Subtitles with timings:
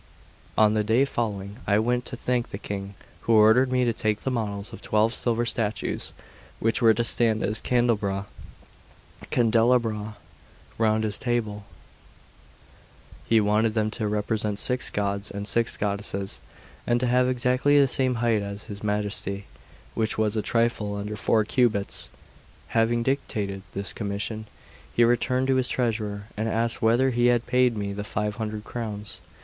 [0.57, 4.21] On the day following I went to thank the King, who ordered me to make
[4.21, 6.11] the models of twelve silver statues,
[6.59, 8.25] which were to stand as candelabra
[10.79, 11.65] round his table.
[13.25, 16.39] He wanted them to represent six gods and six goddesses,
[16.87, 19.45] and to have exactly the same height as his Majesty,
[19.93, 22.09] which was a trifle under four cubits.
[22.69, 24.47] Having dictated this commission,
[24.95, 28.63] he turned to his treasurer, and asked whether he had paid me the five hundred
[28.63, 29.19] crowns.